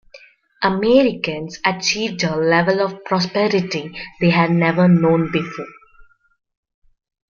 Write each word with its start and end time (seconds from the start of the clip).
Americans 0.63 1.59
achieved 1.63 2.23
a 2.23 2.35
level 2.35 2.79
of 2.79 3.05
prosperity 3.05 3.95
they 4.19 4.31
had 4.31 4.49
never 4.49 4.87
known 4.87 5.31
before. 5.31 5.67